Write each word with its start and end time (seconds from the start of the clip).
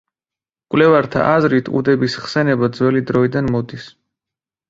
მკვლევართა 0.69 1.25
აზრით 1.33 1.67
უდების 1.81 2.17
ხსენება 2.23 2.69
ძველი 2.79 3.05
დროიდან 3.11 3.51
მოდის. 3.57 3.85